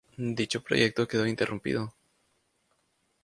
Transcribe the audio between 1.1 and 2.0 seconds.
interrumpido.